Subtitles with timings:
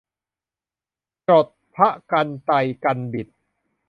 [1.27, 3.27] จรดพระกรรไตรกรรบิด